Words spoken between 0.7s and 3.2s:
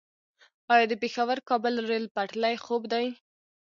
آیا د پیښور- کابل ریل پټلۍ خوب دی؟